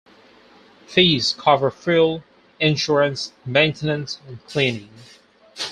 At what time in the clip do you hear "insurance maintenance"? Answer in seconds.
2.59-4.17